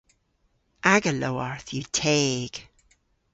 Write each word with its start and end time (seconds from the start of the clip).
Aga 0.93 1.13
lowarth 1.21 1.69
yw 1.77 1.85
teg. 1.99 2.53